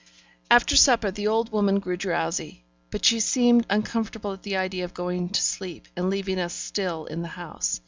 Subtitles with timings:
[0.49, 4.95] After supper, the old woman grew drowsy; but she seemed uncomfortable at the idea of
[4.95, 7.79] going to sleep and leaving us still in the house.